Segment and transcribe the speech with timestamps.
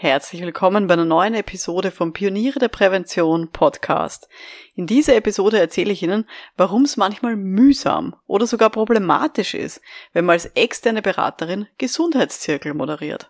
[0.00, 4.28] Herzlich willkommen bei einer neuen Episode vom Pioniere der Prävention Podcast.
[4.76, 6.24] In dieser Episode erzähle ich Ihnen,
[6.56, 9.80] warum es manchmal mühsam oder sogar problematisch ist,
[10.12, 13.28] wenn man als externe Beraterin Gesundheitszirkel moderiert.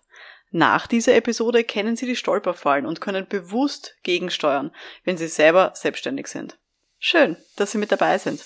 [0.51, 4.71] Nach dieser Episode kennen Sie die Stolperfallen und können bewusst gegensteuern,
[5.05, 6.59] wenn Sie selber selbstständig sind.
[6.99, 8.45] Schön, dass Sie mit dabei sind.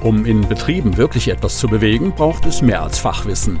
[0.00, 3.60] Um in Betrieben wirklich etwas zu bewegen, braucht es mehr als Fachwissen.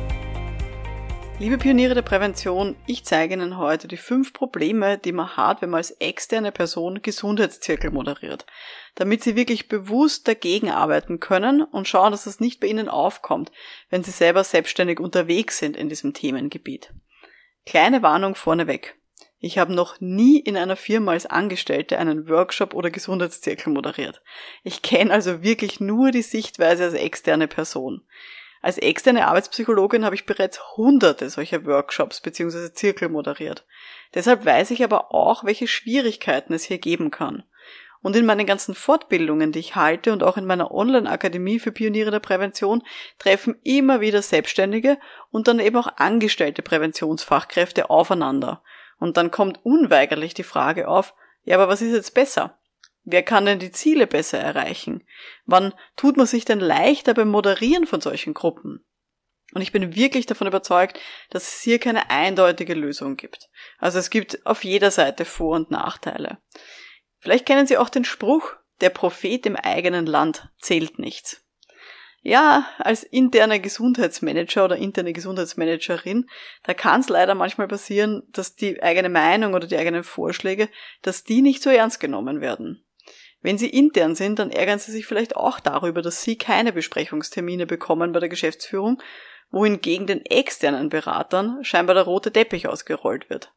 [1.41, 5.71] Liebe Pioniere der Prävention, ich zeige Ihnen heute die fünf Probleme, die man hat, wenn
[5.71, 8.45] man als externe Person Gesundheitszirkel moderiert,
[8.93, 13.51] damit Sie wirklich bewusst dagegen arbeiten können und schauen, dass das nicht bei Ihnen aufkommt,
[13.89, 16.93] wenn Sie selber selbstständig unterwegs sind in diesem Themengebiet.
[17.65, 18.95] Kleine Warnung vorneweg.
[19.39, 24.21] Ich habe noch nie in einer Firma als Angestellte einen Workshop oder Gesundheitszirkel moderiert.
[24.61, 28.03] Ich kenne also wirklich nur die Sichtweise als externe Person.
[28.61, 32.73] Als externe Arbeitspsychologin habe ich bereits hunderte solcher Workshops bzw.
[32.73, 33.65] Zirkel moderiert.
[34.13, 37.43] Deshalb weiß ich aber auch, welche Schwierigkeiten es hier geben kann.
[38.03, 42.09] Und in meinen ganzen Fortbildungen, die ich halte und auch in meiner Online-Akademie für Pioniere
[42.09, 42.83] der Prävention
[43.19, 44.97] treffen immer wieder Selbstständige
[45.29, 48.63] und dann eben auch angestellte Präventionsfachkräfte aufeinander.
[48.99, 52.57] Und dann kommt unweigerlich die Frage auf, ja, aber was ist jetzt besser?
[53.03, 55.03] Wer kann denn die Ziele besser erreichen?
[55.45, 58.85] Wann tut man sich denn leichter beim Moderieren von solchen Gruppen?
[59.53, 63.49] Und ich bin wirklich davon überzeugt, dass es hier keine eindeutige Lösung gibt.
[63.79, 66.37] Also es gibt auf jeder Seite Vor- und Nachteile.
[67.19, 71.43] Vielleicht kennen Sie auch den Spruch, der Prophet im eigenen Land zählt nichts.
[72.23, 76.29] Ja, als interner Gesundheitsmanager oder interne Gesundheitsmanagerin,
[76.63, 80.69] da kann es leider manchmal passieren, dass die eigene Meinung oder die eigenen Vorschläge,
[81.01, 82.85] dass die nicht so ernst genommen werden.
[83.41, 87.65] Wenn Sie intern sind, dann ärgern Sie sich vielleicht auch darüber, dass Sie keine Besprechungstermine
[87.65, 89.01] bekommen bei der Geschäftsführung,
[89.49, 93.51] wohingegen den externen Beratern scheinbar der rote Teppich ausgerollt wird.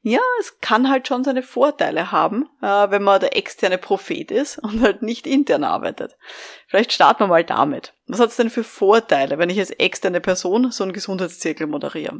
[0.00, 4.58] Ja, es kann halt schon seine Vorteile haben, äh, wenn man der externe Prophet ist
[4.58, 6.16] und halt nicht intern arbeitet.
[6.66, 7.94] Vielleicht starten wir mal damit.
[8.06, 12.18] Was hat es denn für Vorteile, wenn ich als externe Person so einen Gesundheitszirkel moderiere?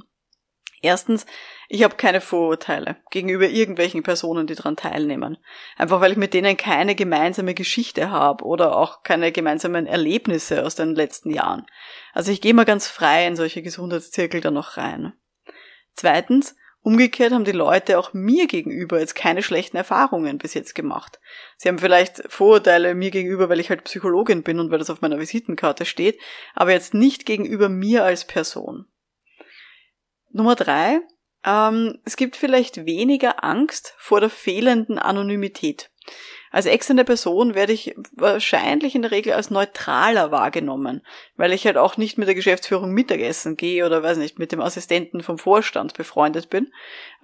[0.82, 1.26] Erstens,
[1.69, 5.38] ich habe keine Vorurteile gegenüber irgendwelchen Personen, die daran teilnehmen.
[5.76, 10.75] Einfach weil ich mit denen keine gemeinsame Geschichte habe oder auch keine gemeinsamen Erlebnisse aus
[10.75, 11.66] den letzten Jahren.
[12.12, 15.12] Also ich gehe mal ganz frei in solche Gesundheitszirkel dann noch rein.
[15.94, 21.20] Zweitens, Umgekehrt haben die Leute auch mir gegenüber jetzt keine schlechten Erfahrungen bis jetzt gemacht.
[21.56, 25.00] Sie haben vielleicht Vorurteile mir gegenüber, weil ich halt Psychologin bin und weil das auf
[25.00, 26.19] meiner Visitenkarte steht,
[26.56, 28.87] aber jetzt nicht gegenüber mir als Person.
[30.32, 31.00] Nummer drei.
[31.44, 35.91] Ähm, es gibt vielleicht weniger Angst vor der fehlenden Anonymität.
[36.53, 41.00] Als externe Person werde ich wahrscheinlich in der Regel als neutraler wahrgenommen,
[41.34, 44.60] weil ich halt auch nicht mit der Geschäftsführung Mittagessen gehe oder weiß nicht, mit dem
[44.60, 46.70] Assistenten vom Vorstand befreundet bin,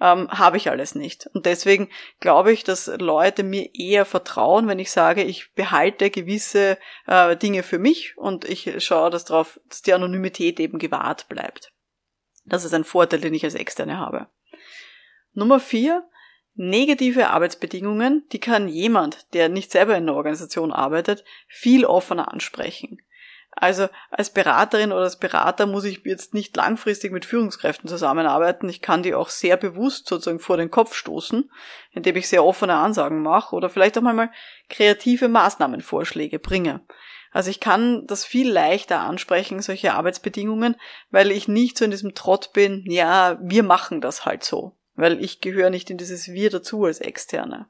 [0.01, 1.29] ähm, habe ich alles nicht.
[1.35, 1.89] Und deswegen
[2.19, 7.61] glaube ich, dass Leute mir eher vertrauen, wenn ich sage, ich behalte gewisse äh, Dinge
[7.61, 11.71] für mich und ich schaue dass darauf, dass die Anonymität eben gewahrt bleibt.
[12.49, 14.27] Das ist ein Vorteil, den ich als Externe habe.
[15.33, 16.07] Nummer vier,
[16.55, 23.01] negative Arbeitsbedingungen, die kann jemand, der nicht selber in einer Organisation arbeitet, viel offener ansprechen.
[23.51, 28.69] Also als Beraterin oder als Berater muss ich jetzt nicht langfristig mit Führungskräften zusammenarbeiten.
[28.69, 31.49] Ich kann die auch sehr bewusst sozusagen vor den Kopf stoßen,
[31.91, 34.31] indem ich sehr offene Ansagen mache oder vielleicht auch mal
[34.69, 36.81] kreative Maßnahmenvorschläge bringe.
[37.31, 40.75] Also ich kann das viel leichter ansprechen, solche Arbeitsbedingungen,
[41.09, 45.23] weil ich nicht so in diesem Trott bin, ja, wir machen das halt so, weil
[45.23, 47.69] ich gehöre nicht in dieses Wir dazu als Externe.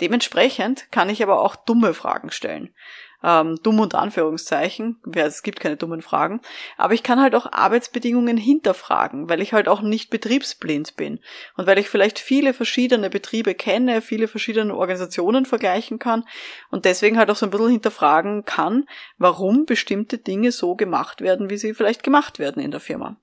[0.00, 2.74] Dementsprechend kann ich aber auch dumme Fragen stellen
[3.22, 6.40] ähm, dumm und Anführungszeichen, es gibt keine dummen Fragen,
[6.76, 11.20] aber ich kann halt auch Arbeitsbedingungen hinterfragen, weil ich halt auch nicht betriebsblind bin
[11.56, 16.24] und weil ich vielleicht viele verschiedene Betriebe kenne, viele verschiedene Organisationen vergleichen kann
[16.70, 18.86] und deswegen halt auch so ein bisschen hinterfragen kann,
[19.18, 23.16] warum bestimmte Dinge so gemacht werden, wie sie vielleicht gemacht werden in der Firma.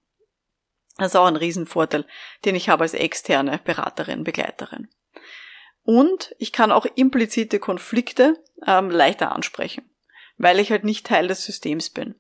[0.98, 2.06] Das ist auch ein Riesenvorteil,
[2.44, 4.90] den ich habe als externe Beraterin, Begleiterin.
[5.84, 8.38] Und ich kann auch implizite Konflikte
[8.68, 9.89] ähm, leichter ansprechen,
[10.40, 12.16] weil ich halt nicht Teil des Systems bin.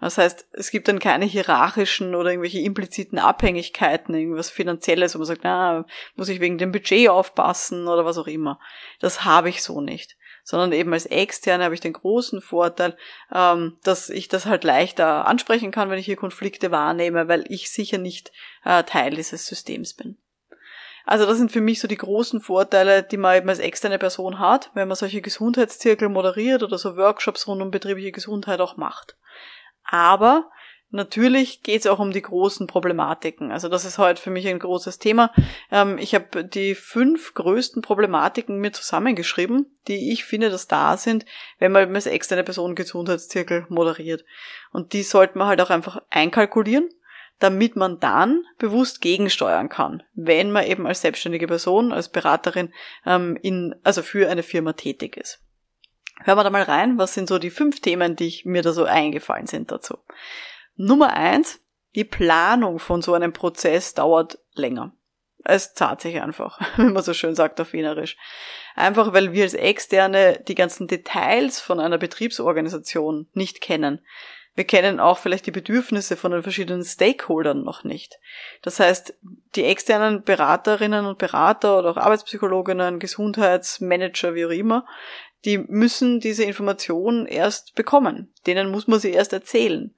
[0.00, 5.26] Das heißt, es gibt dann keine hierarchischen oder irgendwelche impliziten Abhängigkeiten, irgendwas Finanzielles, wo man
[5.26, 8.60] sagt, na, muss ich wegen dem Budget aufpassen oder was auch immer.
[9.00, 10.16] Das habe ich so nicht.
[10.44, 12.96] sondern eben als Externe habe ich den großen Vorteil,
[13.34, 17.70] ähm, dass ich das halt leichter ansprechen kann, wenn ich hier Konflikte wahrnehme, weil ich
[17.70, 18.30] sicher nicht
[18.64, 20.18] äh, Teil dieses Systems bin.
[21.06, 24.38] Also das sind für mich so die großen Vorteile, die man eben als externe Person
[24.38, 29.16] hat, wenn man solche Gesundheitszirkel moderiert oder so Workshops rund um betriebliche Gesundheit auch macht.
[29.84, 30.50] Aber
[30.88, 33.52] natürlich geht es auch um die großen Problematiken.
[33.52, 35.30] Also das ist heute für mich ein großes Thema.
[35.70, 41.26] Ähm, ich habe die fünf größten Problematiken mir zusammengeschrieben, die ich finde, dass da sind,
[41.58, 44.24] wenn man als externe Person Gesundheitszirkel moderiert.
[44.72, 46.88] Und die sollte man halt auch einfach einkalkulieren
[47.44, 52.72] damit man dann bewusst gegensteuern kann, wenn man eben als selbstständige Person, als Beraterin
[53.04, 55.40] ähm, in, also für eine Firma tätig ist.
[56.22, 58.84] Hören wir da mal rein, was sind so die fünf Themen, die mir da so
[58.84, 59.98] eingefallen sind dazu.
[60.76, 61.60] Nummer eins,
[61.94, 64.94] die Planung von so einem Prozess dauert länger.
[65.44, 68.16] Es zahlt sich einfach, wenn man so schön sagt auf Wienerisch.
[68.74, 74.00] Einfach weil wir als Externe die ganzen Details von einer Betriebsorganisation nicht kennen.
[74.54, 78.20] Wir kennen auch vielleicht die Bedürfnisse von den verschiedenen Stakeholdern noch nicht.
[78.62, 79.14] Das heißt,
[79.56, 84.86] die externen Beraterinnen und Berater oder auch Arbeitspsychologinnen, Gesundheitsmanager, wie auch immer,
[85.44, 88.32] die müssen diese Informationen erst bekommen.
[88.46, 89.94] Denen muss man sie erst erzählen.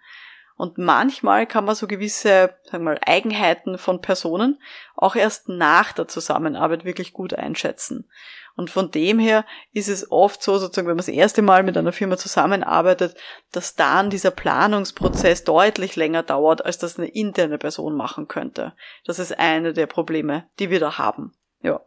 [0.56, 4.58] Und manchmal kann man so gewisse, sagen wir mal, Eigenheiten von Personen
[4.96, 8.08] auch erst nach der Zusammenarbeit wirklich gut einschätzen.
[8.56, 11.76] Und von dem her ist es oft so, sozusagen, wenn man das erste Mal mit
[11.76, 13.14] einer Firma zusammenarbeitet,
[13.52, 18.72] dass dann dieser Planungsprozess deutlich länger dauert, als das eine interne Person machen könnte.
[19.04, 21.34] Das ist eine der Probleme, die wir da haben.
[21.62, 21.82] Ja.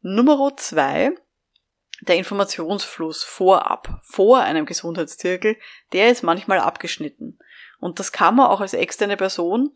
[0.00, 1.12] Nummer zwei,
[2.00, 5.56] der Informationsfluss vorab, vor einem Gesundheitszirkel,
[5.92, 7.38] der ist manchmal abgeschnitten.
[7.78, 9.74] Und das kann man auch als externe Person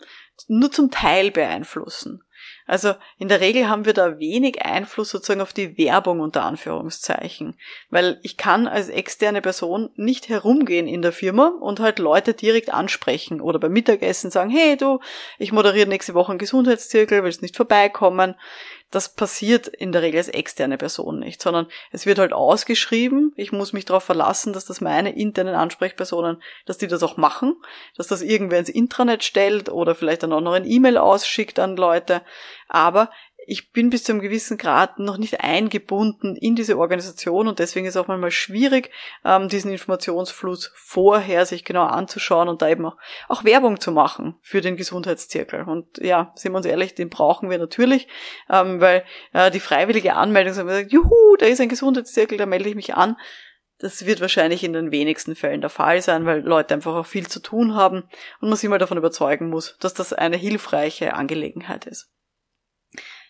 [0.48, 2.22] nur zum Teil beeinflussen.
[2.66, 7.56] Also in der Regel haben wir da wenig Einfluss sozusagen auf die Werbung unter Anführungszeichen,
[7.90, 12.72] weil ich kann als externe Person nicht herumgehen in der Firma und halt Leute direkt
[12.72, 14.98] ansprechen oder beim Mittagessen sagen, hey du,
[15.38, 18.34] ich moderiere nächste Woche einen Gesundheitszirkel, willst nicht vorbeikommen?
[18.90, 23.32] Das passiert in der Regel als externe Person nicht, sondern es wird halt ausgeschrieben.
[23.36, 27.56] Ich muss mich darauf verlassen, dass das meine internen Ansprechpersonen, dass die das auch machen,
[27.96, 31.76] dass das irgendwer ins Intranet stellt oder vielleicht dann auch noch ein E-Mail ausschickt an
[31.76, 32.22] Leute.
[32.68, 33.10] Aber
[33.46, 37.86] ich bin bis zu einem gewissen Grad noch nicht eingebunden in diese Organisation und deswegen
[37.86, 38.90] ist es auch manchmal schwierig,
[39.24, 42.96] ähm, diesen Informationsfluss vorher sich genau anzuschauen und da eben auch,
[43.28, 45.62] auch Werbung zu machen für den Gesundheitszirkel.
[45.62, 48.08] Und ja, sind wir uns ehrlich, den brauchen wir natürlich,
[48.50, 52.74] ähm, weil äh, die freiwillige Anmeldung sagt, juhu, da ist ein Gesundheitszirkel, da melde ich
[52.74, 53.16] mich an.
[53.78, 57.28] Das wird wahrscheinlich in den wenigsten Fällen der Fall sein, weil Leute einfach auch viel
[57.28, 58.04] zu tun haben
[58.40, 62.10] und man sich mal davon überzeugen muss, dass das eine hilfreiche Angelegenheit ist.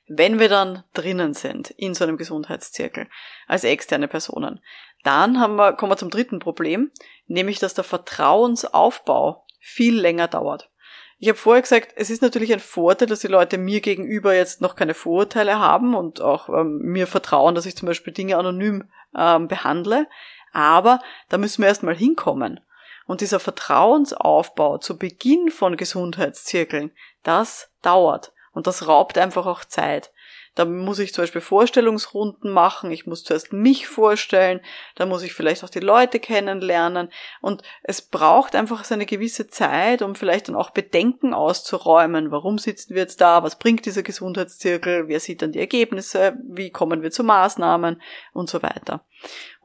[0.09, 3.09] Wenn wir dann drinnen sind in so einem Gesundheitszirkel
[3.47, 4.61] als externe Personen,
[5.03, 6.91] dann haben wir, kommen wir zum dritten Problem,
[7.27, 10.71] nämlich dass der Vertrauensaufbau viel länger dauert.
[11.19, 14.61] Ich habe vorher gesagt, es ist natürlich ein Vorteil, dass die Leute mir gegenüber jetzt
[14.61, 18.85] noch keine Vorurteile haben und auch ähm, mir vertrauen, dass ich zum Beispiel Dinge anonym
[19.17, 20.09] ähm, behandle.
[20.53, 22.61] Aber da müssen wir erstmal hinkommen.
[23.07, 26.93] Und dieser Vertrauensaufbau zu Beginn von Gesundheitszirkeln,
[27.23, 28.33] das dauert.
[28.57, 30.11] Und das raubt einfach auch Zeit.
[30.55, 34.63] Da muss ich zum Beispiel Vorstellungsrunden machen, ich muss zuerst mich vorstellen,
[34.95, 37.11] da muss ich vielleicht auch die Leute kennenlernen
[37.43, 42.31] und es braucht einfach so eine gewisse Zeit, um vielleicht dann auch Bedenken auszuräumen.
[42.31, 43.43] Warum sitzen wir jetzt da?
[43.43, 45.09] Was bringt dieser Gesundheitszirkel?
[45.09, 46.39] Wer sieht dann die Ergebnisse?
[46.49, 48.01] Wie kommen wir zu Maßnahmen?
[48.33, 49.05] Und so weiter.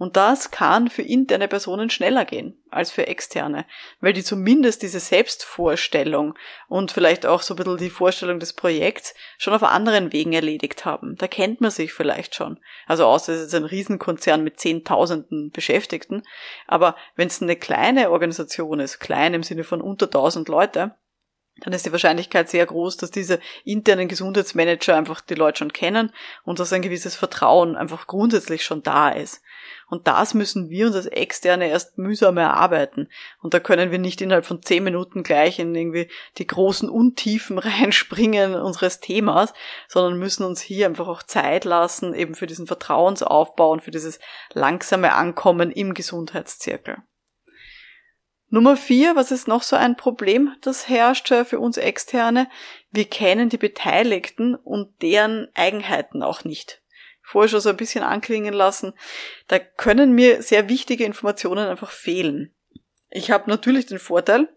[0.01, 3.67] Und das kann für interne Personen schneller gehen als für externe,
[3.99, 6.33] weil die zumindest diese Selbstvorstellung
[6.67, 10.85] und vielleicht auch so ein bisschen die Vorstellung des Projekts schon auf anderen Wegen erledigt
[10.85, 11.17] haben.
[11.17, 12.59] Da kennt man sich vielleicht schon.
[12.87, 16.23] Also außer es ist ein Riesenkonzern mit Zehntausenden Beschäftigten.
[16.65, 20.95] Aber wenn es eine kleine Organisation ist, klein im Sinne von unter tausend Leute,
[21.57, 26.11] dann ist die Wahrscheinlichkeit sehr groß, dass diese internen Gesundheitsmanager einfach die Leute schon kennen
[26.43, 29.43] und dass ein gewisses Vertrauen einfach grundsätzlich schon da ist.
[29.91, 33.09] Und das müssen wir uns als Externe erst mühsam erarbeiten.
[33.41, 36.07] Und da können wir nicht innerhalb von zehn Minuten gleich in irgendwie
[36.37, 39.53] die großen Untiefen reinspringen unseres Themas,
[39.89, 44.21] sondern müssen uns hier einfach auch Zeit lassen, eben für diesen Vertrauensaufbau und für dieses
[44.53, 46.95] langsame Ankommen im Gesundheitszirkel.
[48.47, 52.49] Nummer vier, was ist noch so ein Problem, das herrscht für uns Externe?
[52.91, 56.81] Wir kennen die Beteiligten und deren Eigenheiten auch nicht
[57.21, 58.93] vorher schon so ein bisschen anklingen lassen,
[59.47, 62.53] da können mir sehr wichtige Informationen einfach fehlen.
[63.09, 64.47] Ich habe natürlich den Vorteil,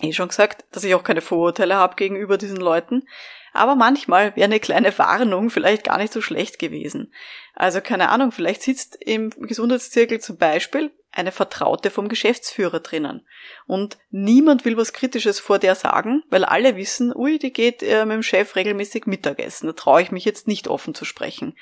[0.00, 3.02] Eh schon gesagt, dass ich auch keine Vorurteile habe gegenüber diesen Leuten.
[3.52, 7.12] Aber manchmal wäre eine kleine Warnung vielleicht gar nicht so schlecht gewesen.
[7.54, 13.26] Also keine Ahnung, vielleicht sitzt im Gesundheitszirkel zum Beispiel eine Vertraute vom Geschäftsführer drinnen.
[13.66, 18.04] Und niemand will was Kritisches vor der sagen, weil alle wissen, ui, die geht äh,
[18.04, 19.66] mit dem Chef regelmäßig Mittagessen.
[19.66, 21.56] Da traue ich mich jetzt nicht offen zu sprechen.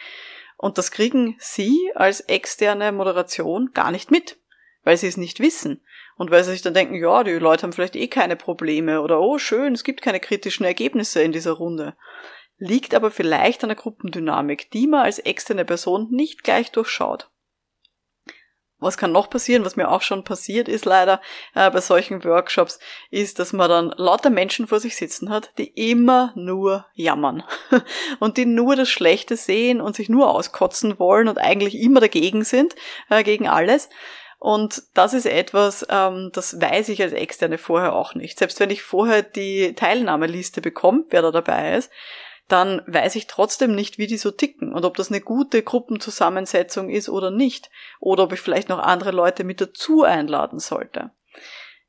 [0.56, 4.38] Und das kriegen Sie als externe Moderation gar nicht mit,
[4.82, 5.82] weil Sie es nicht wissen.
[6.16, 9.20] Und weil sie sich dann denken, ja, die Leute haben vielleicht eh keine Probleme oder
[9.20, 11.94] oh schön, es gibt keine kritischen Ergebnisse in dieser Runde.
[12.56, 17.30] Liegt aber vielleicht an der Gruppendynamik, die man als externe Person nicht gleich durchschaut.
[18.78, 21.22] Was kann noch passieren, was mir auch schon passiert ist leider
[21.54, 22.78] äh, bei solchen Workshops,
[23.10, 27.42] ist, dass man dann lauter Menschen vor sich sitzen hat, die immer nur jammern
[28.20, 32.44] und die nur das Schlechte sehen und sich nur auskotzen wollen und eigentlich immer dagegen
[32.44, 32.74] sind,
[33.08, 33.88] äh, gegen alles.
[34.38, 38.38] Und das ist etwas, ähm, das weiß ich als Externe vorher auch nicht.
[38.38, 41.90] Selbst wenn ich vorher die Teilnahmeliste bekomme, wer da dabei ist,
[42.48, 46.90] dann weiß ich trotzdem nicht, wie die so ticken und ob das eine gute Gruppenzusammensetzung
[46.90, 47.70] ist oder nicht.
[47.98, 51.10] Oder ob ich vielleicht noch andere Leute mit dazu einladen sollte.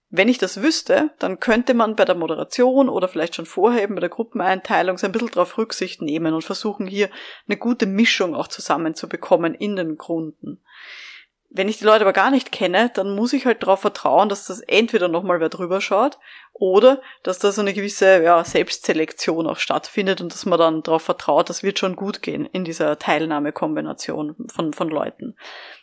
[0.10, 3.96] Wenn ich das wüsste, dann könnte man bei der Moderation oder vielleicht schon vorher eben
[3.96, 7.10] bei der Gruppeneinteilung so ein bisschen darauf Rücksicht nehmen und versuchen hier
[7.48, 10.62] eine gute Mischung auch zusammenzubekommen in den Grunden.
[11.50, 14.48] Wenn ich die Leute aber gar nicht kenne, dann muss ich halt darauf vertrauen, dass
[14.48, 16.18] das entweder nochmal wer drüber schaut
[16.52, 21.04] oder dass da so eine gewisse ja, Selbstselektion auch stattfindet und dass man dann darauf
[21.04, 25.38] vertraut, das wird schon gut gehen in dieser Teilnahmekombination von, von Leuten.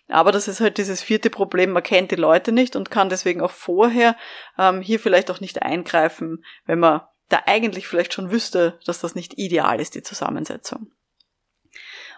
[0.09, 3.41] Aber das ist halt dieses vierte Problem, man kennt die Leute nicht und kann deswegen
[3.41, 4.17] auch vorher
[4.59, 9.15] ähm, hier vielleicht auch nicht eingreifen, wenn man da eigentlich vielleicht schon wüsste, dass das
[9.15, 10.93] nicht ideal ist, die Zusammensetzung.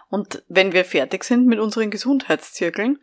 [0.09, 2.99] Und wenn wir fertig sind mit unseren Gesundheitszirkeln,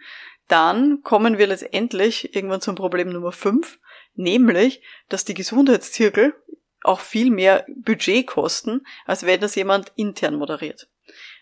[0.48, 3.78] dann kommen wir letztendlich irgendwann zum Problem Nummer 5,
[4.14, 6.34] nämlich, dass die Gesundheitszirkel
[6.82, 10.88] auch viel mehr Budget kosten, als wenn das jemand intern moderiert.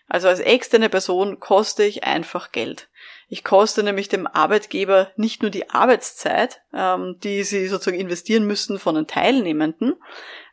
[0.07, 2.89] Also als externe Person koste ich einfach Geld.
[3.27, 8.79] Ich koste nämlich dem Arbeitgeber nicht nur die Arbeitszeit, ähm, die sie sozusagen investieren müssen
[8.79, 9.95] von den Teilnehmenden,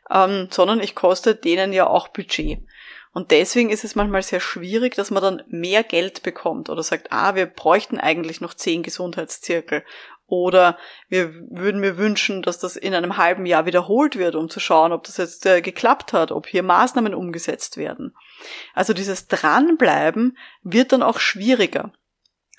[0.09, 2.59] ähm, sondern ich koste denen ja auch Budget.
[3.13, 7.11] Und deswegen ist es manchmal sehr schwierig, dass man dann mehr Geld bekommt oder sagt,
[7.11, 9.83] ah, wir bräuchten eigentlich noch zehn Gesundheitszirkel
[10.27, 10.77] oder
[11.09, 14.93] wir würden mir wünschen, dass das in einem halben Jahr wiederholt wird, um zu schauen,
[14.93, 18.15] ob das jetzt äh, geklappt hat, ob hier Maßnahmen umgesetzt werden.
[18.73, 21.91] Also dieses Dranbleiben wird dann auch schwieriger.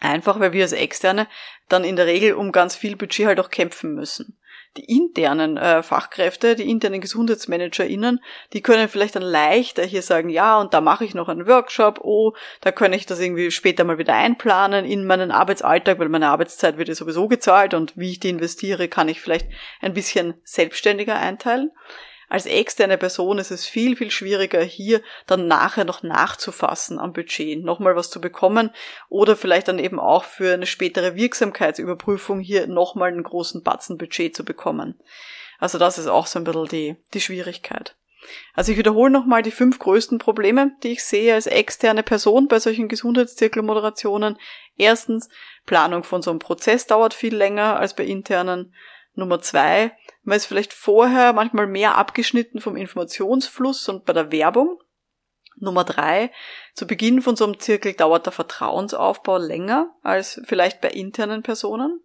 [0.00, 1.28] Einfach weil wir als Externe
[1.68, 4.38] dann in der Regel um ganz viel Budget halt auch kämpfen müssen
[4.76, 8.20] die internen äh, Fachkräfte, die internen GesundheitsmanagerInnen,
[8.52, 12.00] die können vielleicht dann leichter hier sagen, ja, und da mache ich noch einen Workshop,
[12.02, 16.28] oh, da kann ich das irgendwie später mal wieder einplanen in meinen Arbeitsalltag, weil meine
[16.28, 19.48] Arbeitszeit wird ja sowieso gezahlt und wie ich die investiere, kann ich vielleicht
[19.80, 21.70] ein bisschen selbstständiger einteilen.
[22.32, 27.62] Als externe Person ist es viel, viel schwieriger, hier dann nachher noch nachzufassen am Budget,
[27.62, 28.70] nochmal was zu bekommen
[29.10, 34.34] oder vielleicht dann eben auch für eine spätere Wirksamkeitsüberprüfung hier nochmal einen großen Batzen Budget
[34.34, 34.98] zu bekommen.
[35.58, 37.96] Also das ist auch so ein bisschen die, die Schwierigkeit.
[38.54, 42.60] Also ich wiederhole nochmal die fünf größten Probleme, die ich sehe als externe Person bei
[42.60, 44.38] solchen Gesundheitszirkelmoderationen.
[44.78, 45.28] Erstens,
[45.66, 48.72] Planung von so einem Prozess dauert viel länger als bei internen.
[49.14, 49.92] Nummer zwei,
[50.22, 54.80] man ist vielleicht vorher manchmal mehr abgeschnitten vom Informationsfluss und bei der Werbung.
[55.56, 56.30] Nummer drei,
[56.74, 62.00] zu Beginn von so einem Zirkel dauert der Vertrauensaufbau länger als vielleicht bei internen Personen.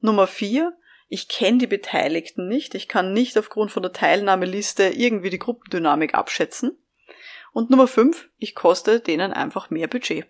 [0.00, 0.76] Nummer vier,
[1.08, 6.14] ich kenne die Beteiligten nicht, ich kann nicht aufgrund von der Teilnahmeliste irgendwie die Gruppendynamik
[6.14, 6.76] abschätzen.
[7.52, 10.26] Und Nummer fünf, ich koste denen einfach mehr Budget.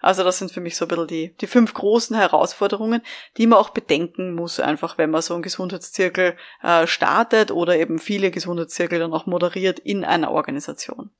[0.00, 3.02] Also das sind für mich so ein bisschen die, die fünf großen Herausforderungen,
[3.36, 7.98] die man auch bedenken muss, einfach wenn man so einen Gesundheitszirkel äh, startet oder eben
[7.98, 11.10] viele Gesundheitszirkel dann auch moderiert in einer Organisation.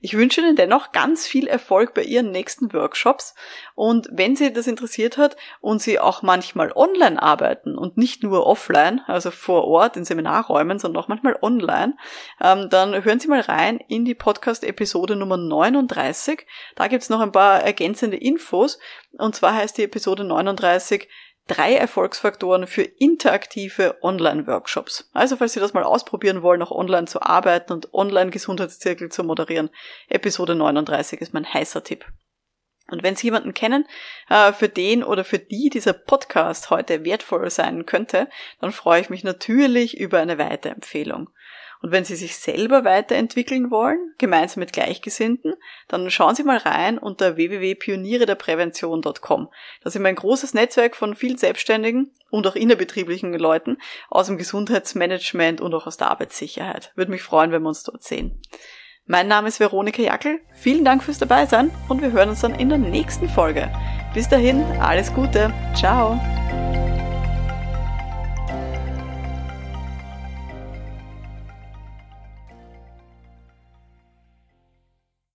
[0.00, 3.34] Ich wünsche Ihnen dennoch ganz viel Erfolg bei Ihren nächsten Workshops
[3.74, 8.46] und wenn Sie das interessiert hat und Sie auch manchmal online arbeiten und nicht nur
[8.46, 11.96] offline, also vor Ort in Seminarräumen, sondern auch manchmal online,
[12.40, 16.46] ähm, dann hören Sie mal rein in die Podcast-Episode Nummer 39.
[16.74, 18.78] Da gibt's noch ein paar ergänzende Infos
[19.12, 21.08] und zwar heißt die Episode 39
[21.46, 25.10] drei Erfolgsfaktoren für interaktive Online-Workshops.
[25.12, 29.70] Also falls Sie das mal ausprobieren wollen, auch online zu arbeiten und Online-Gesundheitszirkel zu moderieren,
[30.08, 32.06] Episode 39 ist mein heißer Tipp.
[32.90, 33.86] Und wenn Sie jemanden kennen,
[34.28, 38.28] äh, für den oder für die dieser Podcast heute wertvoll sein könnte,
[38.60, 41.30] dann freue ich mich natürlich über eine Weiterempfehlung.
[41.84, 45.52] Und wenn Sie sich selber weiterentwickeln wollen, gemeinsam mit Gleichgesinnten,
[45.86, 49.48] dann schauen Sie mal rein unter www.pionierederprävention.com.
[49.82, 53.76] Da sind wir ein großes Netzwerk von vielen Selbstständigen und auch innerbetrieblichen Leuten
[54.08, 56.90] aus dem Gesundheitsmanagement und auch aus der Arbeitssicherheit.
[56.94, 58.40] Würde mich freuen, wenn wir uns dort sehen.
[59.04, 60.40] Mein Name ist Veronika Jackel.
[60.54, 63.70] Vielen Dank fürs Dabeisein und wir hören uns dann in der nächsten Folge.
[64.14, 65.52] Bis dahin, alles Gute.
[65.74, 66.18] Ciao.